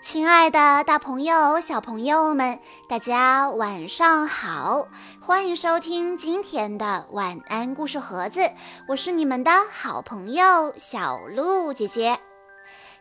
[0.00, 4.86] 亲爱的，大朋友、小朋友们，大家晚上好！
[5.20, 8.40] 欢迎收听今天的晚安故事盒子，
[8.88, 12.18] 我是你们的好朋友小鹿姐姐。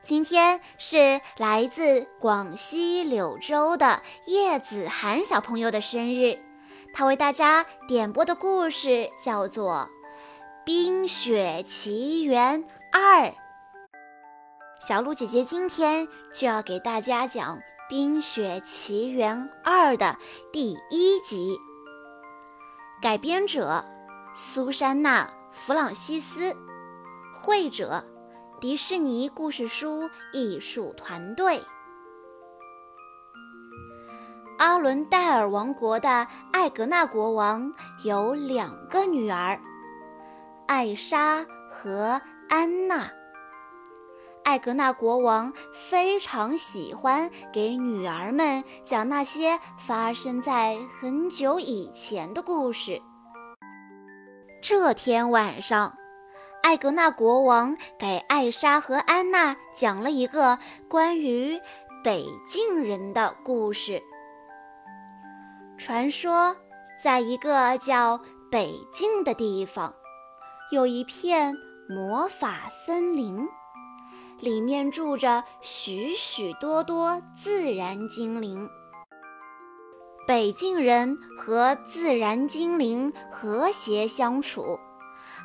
[0.04, 6.40] 今天是来自广西柳州的叶子涵小朋友的生日，
[6.94, 9.90] 他为大家点播的故事叫做
[10.66, 13.26] 《冰雪奇缘二》。
[14.88, 17.58] 小鹿姐姐今天就要给大家讲
[17.90, 20.16] 《冰雪奇缘二》的
[20.54, 21.58] 第一集。
[23.02, 23.84] 改编者：
[24.36, 26.56] 苏珊娜·弗朗西斯，
[27.34, 28.06] 绘者：
[28.62, 31.64] 迪士尼故事书艺术团队。
[34.60, 39.60] 阿伦戴尔王国的艾格纳国王有两个女儿，
[40.68, 43.10] 艾莎和安娜。
[44.46, 53.02] 艾格纳国王非常喜欢给女儿们讲那些发生在很久以前的故事。
[54.62, 55.98] 这天晚上，
[56.62, 61.60] 艾格纳国王给艾莎和安娜讲了一个关于
[62.04, 64.04] 北境人的故事。
[65.76, 66.56] 传说，
[67.04, 68.22] 在一个叫
[68.52, 69.96] 北境的地方，
[70.72, 71.58] 有一片
[71.90, 73.48] 魔法森林。
[74.40, 78.70] 里面住着许许多多自然精灵。
[80.28, 84.80] 北境人和自然精灵和谐相处，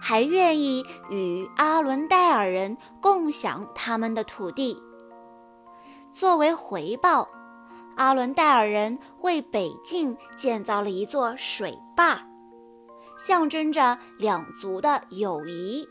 [0.00, 4.82] 还愿意与阿伦戴尔人共享他们的土地。
[6.12, 7.28] 作为回报，
[7.96, 12.26] 阿伦戴尔人为北境建造了一座水坝，
[13.18, 15.86] 象征着两族的友谊。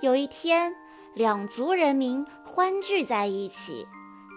[0.00, 0.74] 有一天。
[1.20, 3.86] 两族人民欢聚在一起，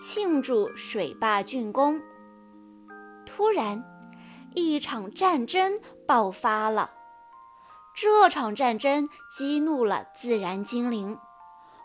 [0.02, 2.02] 庆祝水坝竣工。
[3.26, 3.81] 突然，
[4.54, 6.92] 一场战争爆发了。
[7.95, 11.17] 这场战争激怒了自然精灵，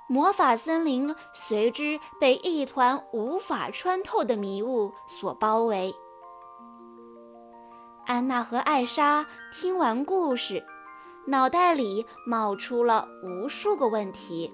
[0.09, 5.95] 魔法森林随之被一团无法穿透的迷雾所包围。
[8.05, 10.67] 安娜和艾莎听完故事，
[11.29, 14.53] 脑袋里冒出了无数个问题。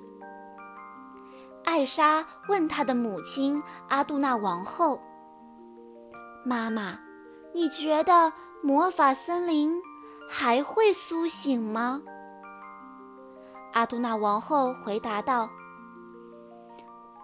[1.65, 5.01] 艾莎问她的母亲阿杜娜王后
[6.45, 6.99] ：“妈妈，
[7.53, 8.33] 你觉得
[8.63, 9.81] 魔法森林
[10.29, 12.03] 还会苏醒吗？”
[13.73, 15.51] 阿杜娜王后回答道：“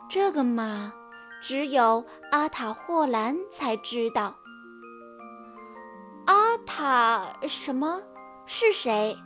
[0.08, 0.92] 这个嘛，
[1.40, 4.34] 只有阿塔霍兰才知道。”
[6.26, 8.00] 阿塔什么？
[8.46, 9.16] 是谁？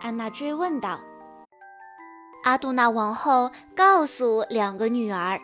[0.00, 0.98] 安娜追问道。
[2.42, 5.38] 阿杜娜王后告诉两个女儿：“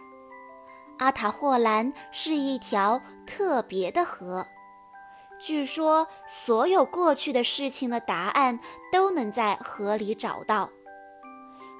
[0.98, 4.46] 阿塔霍兰是一条特别的河，
[5.38, 8.58] 据说所有过去的事情的答案
[8.90, 10.70] 都能在河里找到。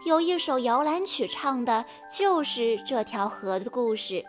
[0.04, 4.22] 有一首摇篮曲唱的就是这条河的故事。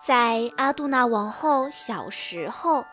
[0.00, 2.84] 在阿杜娜王后小时候，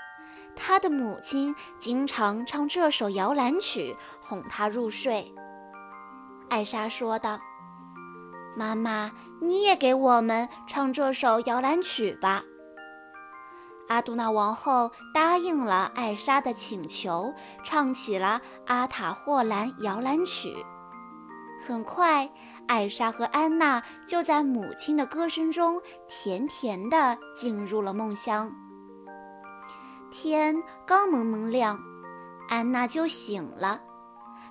[0.56, 5.32] 她的母亲经常唱这首摇篮曲哄她入睡。”
[6.50, 7.40] 艾莎说道
[8.56, 9.12] ：“妈妈，
[9.42, 12.44] 你也给我们唱这首摇篮曲吧。”
[13.88, 20.50] 阿杜娜王后答应了艾莎的请求，唱起了《阿塔霍兰摇篮曲》。
[21.68, 22.30] 很快，
[22.68, 28.52] 艾莎和安娜就在母亲的歌声中甜甜地进入了梦乡。
[30.10, 31.80] 天刚蒙蒙亮，
[32.50, 33.82] 安娜就醒了。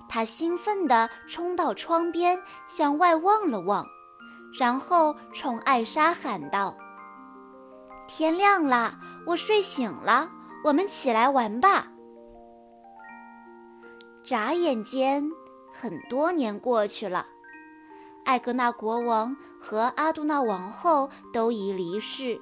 [0.07, 3.85] 他兴奋地冲到窗边，向外望了望，
[4.57, 6.77] 然后冲艾莎喊道
[8.07, 10.29] ：“天亮了，我睡醒了，
[10.63, 11.87] 我们起来玩吧。”
[14.23, 15.29] 眨眼间，
[15.71, 17.25] 很多年过去了，
[18.23, 22.39] 艾格纳国王和阿杜纳王后都已离世，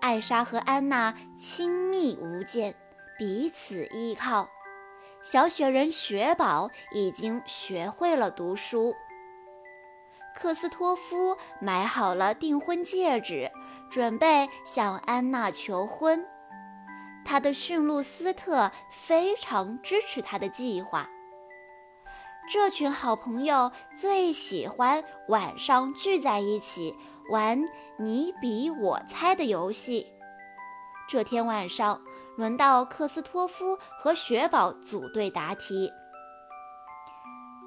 [0.00, 2.74] 艾莎和安娜亲密无间，
[3.18, 4.48] 彼此依靠。
[5.22, 8.94] 小雪人雪宝已经学会了读书。
[10.34, 13.50] 克斯托夫买好了订婚戒指，
[13.90, 16.26] 准备向安娜求婚。
[17.22, 21.06] 他的驯鹿斯特非常支持他的计划。
[22.50, 26.96] 这群好朋友最喜欢晚上聚在一起
[27.30, 27.62] 玩
[27.98, 30.06] 你比我猜的游戏。
[31.06, 32.00] 这天晚上。
[32.36, 35.90] 轮到克斯托夫和雪宝组队答题。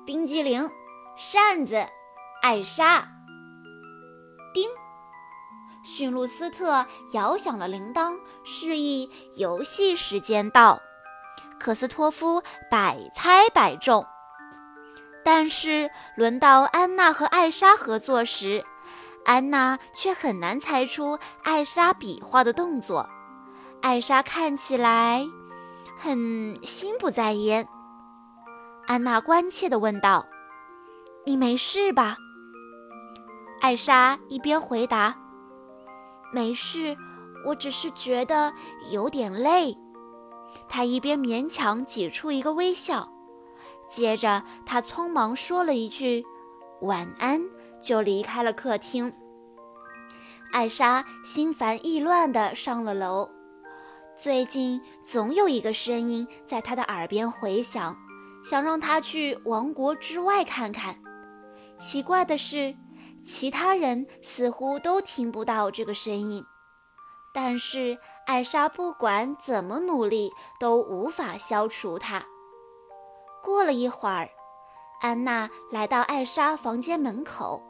[0.06, 0.70] 冰激凌，
[1.16, 1.86] 扇子，
[2.42, 3.08] 艾莎。
[4.54, 4.70] 叮，
[5.84, 10.82] 驯鹿斯特摇响了铃铛，示意游戏时间到。
[11.60, 14.06] 克斯托夫百猜百中，
[15.24, 18.66] 但是轮到安娜和艾莎合作时，
[19.24, 23.10] 安娜却很难猜出艾莎比划的动作。
[23.84, 25.28] 艾莎看起来
[26.00, 27.68] 很心不在焉。
[28.88, 30.26] 安娜关切地问道
[31.28, 32.16] ：“你没事吧？”
[33.60, 35.14] 艾莎一边回答
[36.32, 36.96] ：“没事，
[37.46, 38.54] 我只是觉得
[38.90, 39.78] 有点累。”
[40.70, 43.10] 她一边勉强挤出一个微笑，
[43.90, 46.26] 接着她匆忙说了一句
[46.84, 47.42] “晚安”，
[47.84, 49.14] 就离开了客厅。
[50.54, 53.30] 艾莎心烦意乱地上了楼。
[54.16, 57.98] 最近总有一个声音在她的耳边回响，
[58.44, 60.98] 想让她去王国之外看看。
[61.78, 62.76] 奇怪的是。
[63.26, 66.44] 其他人似乎都听不到这个声音，
[67.34, 72.22] 但是艾莎不管怎么努力都无法消除它。
[73.42, 74.28] 过了一会儿，
[75.00, 77.64] 安娜来到艾莎房间门口。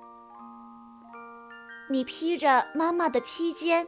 [1.92, 3.88] 你披着妈妈的披肩，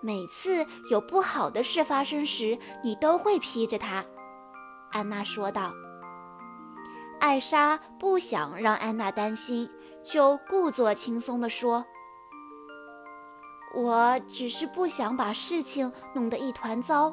[0.00, 4.04] 每次有不好的事发生时，你都会披着它。”
[4.92, 5.72] 安娜说道。
[7.18, 9.70] 艾莎不想让安娜担心。
[10.04, 11.84] 就故作轻松地说
[13.74, 17.12] ：“我只是不想把事情弄得一团糟。”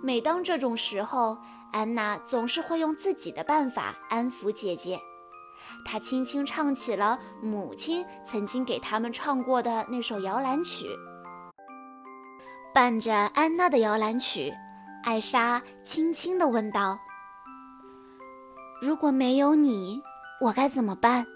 [0.00, 1.36] 每当这种时候，
[1.72, 5.00] 安娜总是会用自己的办法安抚姐姐。
[5.84, 10.86] 她轻轻唱起了母亲曾经给他们唱过的那首摇篮曲。
[12.78, 14.54] 伴着安娜的摇篮曲，
[15.02, 16.96] 艾莎轻轻地问道
[18.80, 20.00] ：“如果没有你，
[20.40, 21.26] 我该怎么办？”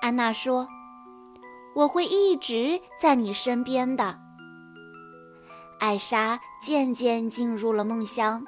[0.00, 0.66] 安娜说
[1.76, 4.18] ：“我会一直在你身边的。”
[5.78, 8.42] 艾莎渐渐进入了梦乡，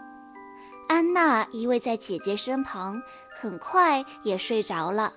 [0.88, 3.02] 安娜依偎在姐姐身旁，
[3.38, 5.12] 很快也睡着了。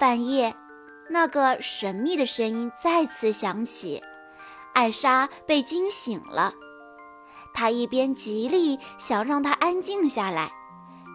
[0.00, 0.56] 半夜，
[1.10, 4.02] 那个神秘的声音再次响起，
[4.72, 6.54] 艾莎被惊醒了。
[7.52, 10.50] 她一边极力想让她安静下来。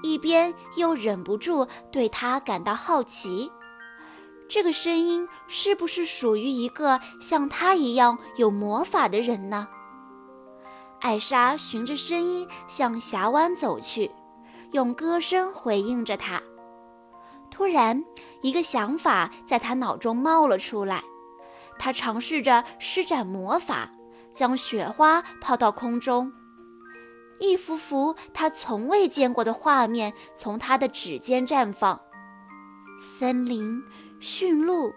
[0.03, 3.51] 一边又忍不住对他感到好奇，
[4.47, 9.67] 这个声音是不是属于一个像他一样有魔法的人呢？
[11.01, 14.11] 艾莎循着声音向峡湾走去，
[14.73, 16.39] 用歌声回应着他。
[17.49, 18.03] 突然，
[18.43, 21.03] 一个想法在他脑中冒了出来，
[21.77, 23.89] 他尝试着施展魔法，
[24.33, 26.31] 将雪花抛到空中。
[27.39, 31.99] 一幅幅他从未见过的画面从他的指尖绽放：
[32.99, 33.83] 森林、
[34.21, 34.93] 驯鹿、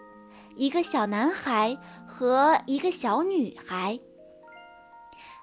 [0.54, 1.76] 一个小男孩
[2.06, 3.98] 和一个小女孩。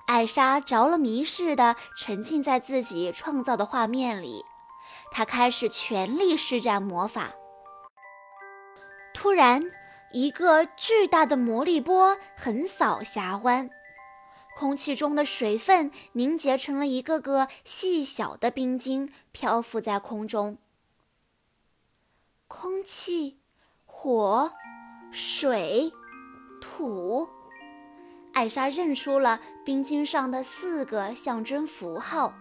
[0.08, 4.46] 艾莎着了迷似的沉浸在自己创造的画面里，
[5.12, 7.32] 她开始全力施展魔法。
[9.14, 9.64] 突然，
[10.16, 13.70] 一个巨大的魔力波横扫峡湾。
[14.56, 20.58] 空气中的水分凝结成了一个个细小的冰晶，漂浮在空中。
[22.48, 23.42] 空气、
[23.84, 24.54] 火、
[25.12, 25.92] 水、
[26.62, 27.28] 土，
[28.32, 32.34] 艾莎认出了冰晶上的四个象征符号。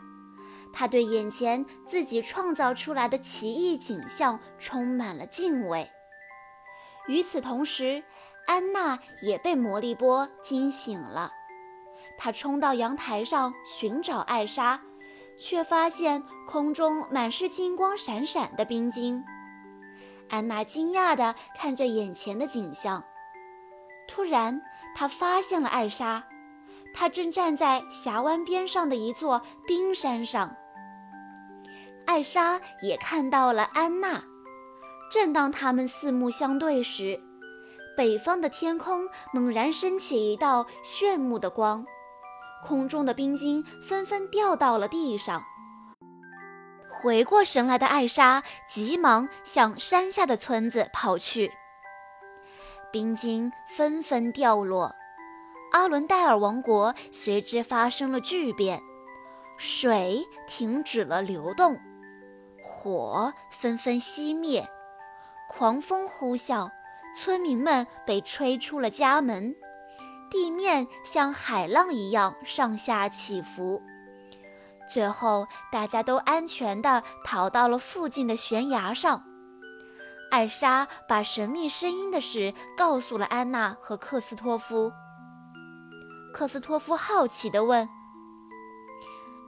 [0.72, 5.90] 她对眼前自己创造出来的奇异景象充满了敬畏。
[7.06, 8.02] 与此同时，
[8.46, 11.32] 安娜也被魔力波惊醒了。
[12.16, 14.80] 她冲到阳台上寻找艾莎，
[15.38, 19.24] 却发现空中满是金光闪闪的冰晶。
[20.30, 23.04] 安娜惊讶地看着眼前的景象，
[24.08, 24.62] 突然，
[24.94, 26.24] 她发现了艾莎，
[26.94, 30.56] 她正站在峡湾边上的一座冰山上。
[32.06, 34.22] 艾莎也看到了安娜。
[35.14, 37.20] 正当他们四目相对时，
[37.96, 41.86] 北方的天空猛然升起一道炫目的光。
[42.66, 45.44] 空中的冰晶纷纷掉到了地上。
[46.88, 51.52] 回过神来的艾莎急忙向山下的村子跑去。
[52.90, 54.96] 冰晶纷纷掉落，
[55.70, 58.82] 阿伦戴尔王国随之发生了巨变：
[59.56, 61.78] 水停止了流动，
[62.60, 64.68] 火纷纷熄灭，
[65.56, 66.68] 狂风呼啸，
[67.16, 69.54] 村民们被吹出了家门。
[70.28, 73.80] 地面像海浪一样上下起伏，
[74.92, 79.22] 最后大家都安全地逃到了附近的悬崖上。
[80.32, 84.92] 艾莎把神秘声音的事告诉了安娜和克斯托夫。
[86.32, 87.88] 克斯托夫好奇地问：“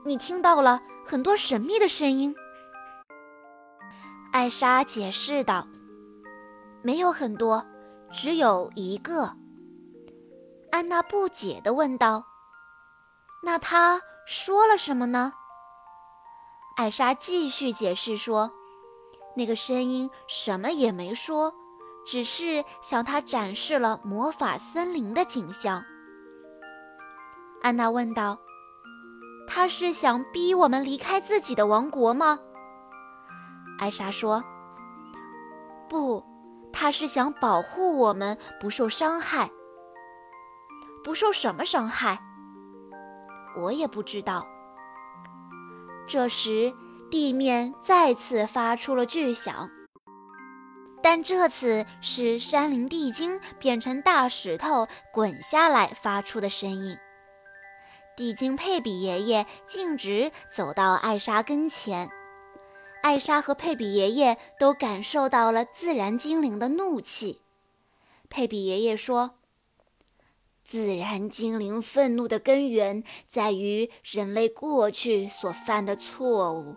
[0.05, 2.33] 你听到了很多神秘的声音？”
[4.31, 5.67] 艾莎解释道
[6.81, 7.65] ：“没有很多，
[8.11, 9.35] 只有一个。”
[10.71, 12.25] 安娜不解地问道
[13.43, 15.33] ：“那他说了什么呢？”
[16.77, 18.51] 艾莎继续解释说。
[19.35, 21.53] 那个声音什么也没说，
[22.07, 25.85] 只是向他展示了魔法森林的景象。
[27.61, 28.39] 安娜问道
[29.47, 32.39] ：“他是想逼我们离开自己的王国吗？”
[33.77, 34.43] 艾莎说
[35.87, 36.23] ：“不，
[36.77, 39.49] 他是想保护我们不受伤害。
[41.03, 42.19] 不受什么伤害？
[43.59, 44.45] 我也不知道。”
[46.07, 46.73] 这时。
[47.09, 49.69] 地面再次发出了巨响，
[51.01, 56.97] 但这次是山林地精变成大石头滚下来发出的声音。
[58.17, 62.09] 地精佩比爷爷径直走到艾莎跟前，
[63.01, 67.41] 艾莎和佩比爷爷都感受到了自然精灵的怒气。
[68.29, 69.35] 佩比爷爷说
[70.63, 76.75] ：“自然精灵愤怒的根源在于人类过去所犯的错误。”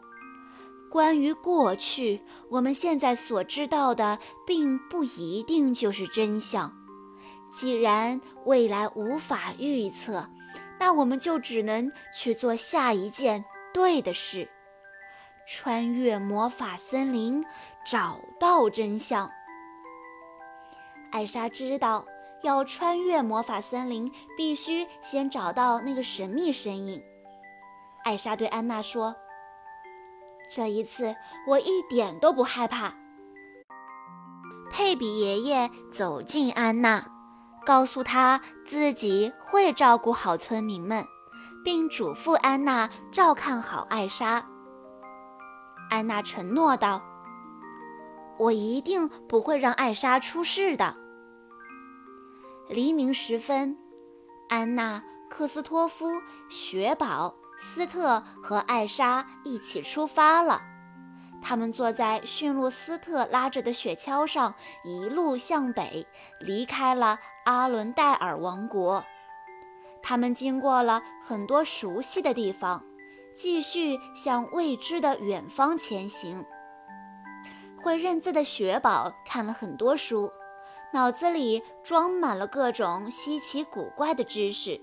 [0.90, 6.72] 关于过去，我们现在所知道的并不一定就是真相。
[7.52, 10.28] 既然未来无法预测，
[10.80, 14.48] 那我们就只能去做下一件对的事：
[15.52, 17.44] 穿越魔法森林，
[17.84, 19.28] 找到真相。
[21.10, 22.06] 艾莎知道，
[22.44, 27.02] 要穿越魔法森林，必须先找到那个神秘身影。
[28.04, 29.16] 艾莎对安娜说。
[30.48, 31.16] 这一次
[31.48, 32.94] 我一点都不害怕。
[34.70, 37.08] 佩比爷爷走近安娜，
[37.66, 41.04] 告诉她自己会照顾好村民们，
[41.64, 44.46] 并嘱咐安娜照看好艾莎。
[45.90, 47.02] 安娜承诺道
[48.38, 50.96] ：“我一定不会让艾莎出事的。”
[52.70, 53.76] 黎明时分，
[54.48, 57.34] 安娜、克斯托夫、雪宝。
[57.62, 60.62] 斯特和艾莎一起出发了。
[61.42, 66.06] 他们坐在驯鹿斯特拉着的雪橇上，一路向北，
[66.40, 69.04] 离开了阿伦戴尔王国。
[70.02, 72.82] 他们经过了很多熟悉的地方，
[73.34, 76.44] 继续向未知的远方前行。
[77.82, 80.30] 会认字的雪宝看了很多书，
[80.92, 84.80] 脑子里装满了各种稀奇古怪的知识。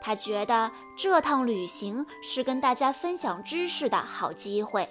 [0.00, 4.88] 他觉得这趟旅行是跟大家分享知识的好机会。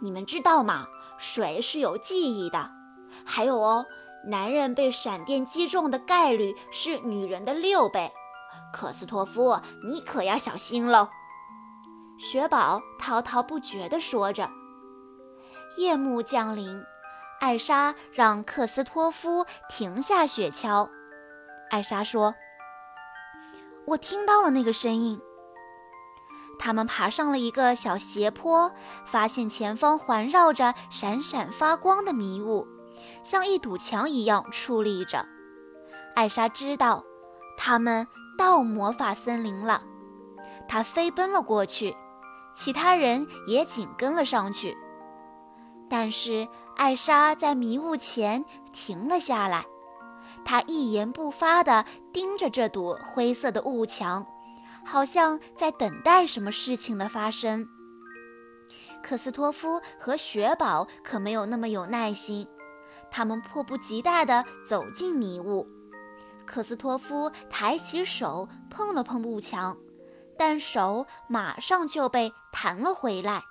[0.00, 0.86] 你们知道吗？
[1.18, 2.70] 水是有记忆的。
[3.24, 3.86] 还有哦，
[4.28, 8.12] 男人被闪电击中的概率是女人的六倍。
[8.74, 11.08] 克斯托夫，你可要小心喽！
[12.18, 14.50] 雪宝滔滔不绝地说着。
[15.78, 16.84] 夜幕降临，
[17.40, 20.88] 艾莎让克斯托夫停下雪橇。
[21.70, 22.34] 艾莎说。
[23.86, 25.20] 我听到了那个声音。
[26.58, 28.72] 他们爬上了一个小斜坡，
[29.04, 32.66] 发现前方环绕着闪闪发光的迷雾，
[33.22, 35.26] 像一堵墙一样矗立着。
[36.16, 37.04] 艾莎知道
[37.58, 39.82] 他们到魔法森林了，
[40.68, 41.94] 他飞奔了过去，
[42.54, 44.76] 其他人也紧跟了上去。
[45.88, 49.64] 但是艾莎在迷雾前停了下来。
[50.44, 54.26] 她一言不发地盯着这堵灰色的雾墙，
[54.84, 57.66] 好像在等待什么事情的发生。
[59.02, 62.46] 克斯托夫和雪宝可没有那么有耐心，
[63.10, 65.66] 他们迫不及待地走进迷雾。
[66.46, 69.76] 克斯托夫抬起手碰了碰雾墙，
[70.38, 73.42] 但手马上就被弹了回来。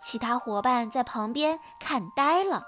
[0.00, 2.64] 其他伙伴在旁边看呆了。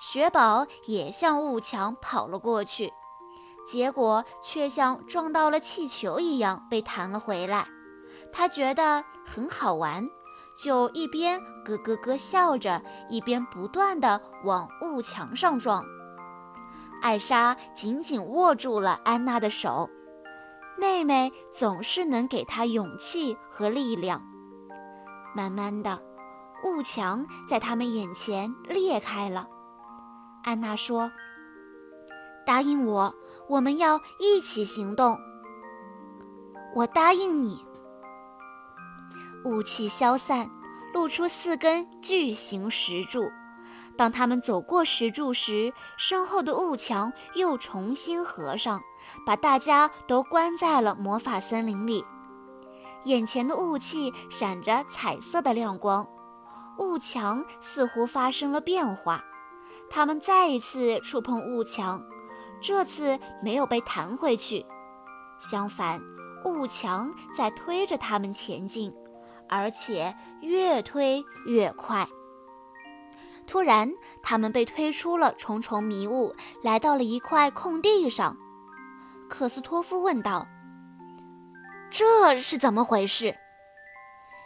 [0.00, 2.92] 雪宝也向雾墙跑了过去，
[3.66, 7.66] 结果却像撞到了气球一样被弹了回来。
[8.32, 10.08] 他觉得很好玩，
[10.56, 15.84] 就一边咯咯咯笑着，一边不断地往雾墙上撞。
[17.04, 19.90] 艾莎紧紧握住了安娜的手，
[20.78, 24.22] 妹妹总是能给她勇气和力量。
[25.36, 26.02] 慢慢的，
[26.64, 29.46] 雾墙在他们眼前裂开了。
[30.44, 31.12] 安娜说
[32.46, 33.14] ：“答应我，
[33.50, 35.18] 我们要一起行动。”
[36.74, 37.66] 我答应你。
[39.44, 40.48] 雾气消散，
[40.94, 43.30] 露出四根巨型石柱，
[43.96, 48.82] 当他们走过石柱时，身后的雾墙又重新合上，
[49.24, 52.04] 把大家都关在了魔法森林里。
[53.04, 56.08] 眼前的雾气闪着彩色的亮光，
[56.78, 59.22] 雾墙似乎发生了变化。
[59.90, 62.02] 他们再一次触碰雾墙，
[62.60, 64.64] 这次没有被弹回去，
[65.38, 66.02] 相反，
[66.44, 68.92] 雾墙在推着他们前进，
[69.48, 72.08] 而且越推越快。
[73.46, 78.36] 突然，他们被推出了重重迷雾，来到了一块空地上。
[79.28, 80.46] 克斯托夫问道
[81.90, 83.36] ：“这是怎么回事？”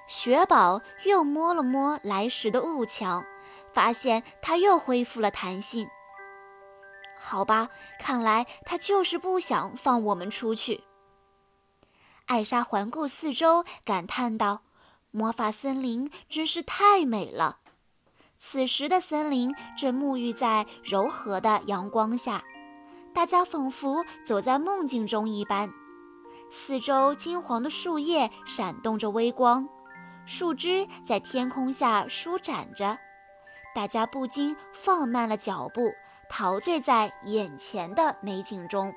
[0.08, 3.24] 雪宝又摸了摸来时的雾墙，
[3.72, 5.88] 发现它又恢复了弹性。
[7.16, 10.84] 好吧，看来他就是不想放我们出去。
[12.26, 14.62] 艾莎环顾四周，感叹道
[15.10, 17.58] ：“魔法森林真是太美了。”
[18.38, 22.44] 此时的森林正沐浴在柔和的阳光下，
[23.12, 25.70] 大家仿佛走在梦境中一般。
[26.50, 29.68] 四周金黄的树叶闪动着微光，
[30.24, 32.96] 树枝在天空下舒展着，
[33.74, 35.90] 大家不禁放慢了脚步，
[36.30, 38.94] 陶醉在眼前的美景中。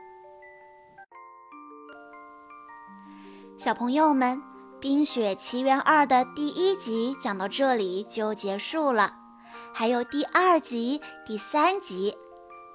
[3.57, 4.37] 小朋友们，
[4.79, 9.17] 《冰雪奇缘二》的第一集讲到这里就结束了。
[9.73, 12.15] 还有第二集、第三集，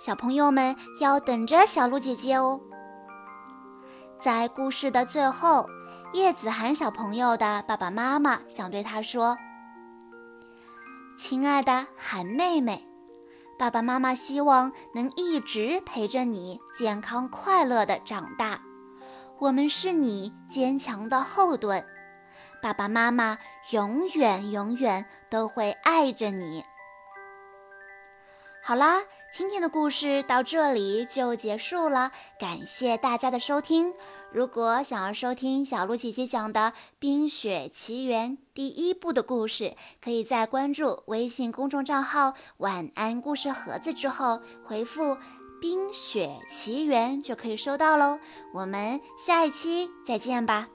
[0.00, 2.60] 小朋友们要等着小鹿姐姐哦。
[4.18, 5.68] 在故事的最后，
[6.14, 9.36] 叶子涵小朋友的爸爸妈妈想对他说
[11.18, 12.88] ：“亲爱的涵妹妹，
[13.58, 18.62] 爸爸妈妈希望能一直陪着你，健康快乐的长大。
[19.38, 21.84] 我们是你坚强的后盾，
[22.62, 23.36] 爸爸妈妈
[23.70, 26.64] 永远永远都会爱着你。”
[28.66, 29.00] 好啦，
[29.32, 33.94] 今天的故事到这里就结束了，感谢大家的收听。
[34.32, 36.60] 如果想要收听小鹿姐姐讲的
[36.98, 45.16] 《冰雪奇缘》第一部的故事，可以在关注微信公众账号“晚安故事盒子”之后回复
[45.62, 48.18] “冰雪奇缘”就可以收到喽。
[48.52, 50.66] 我们下一期再见吧。